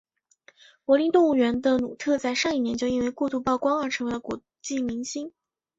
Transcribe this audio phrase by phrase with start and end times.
[0.83, 5.31] 柏林动物园的努特在上一年就因为过度曝光而成为了国际明星。